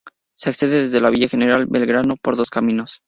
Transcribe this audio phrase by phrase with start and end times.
[0.35, 2.99] Se accede desde Villa General Belgrano, por dos caminos.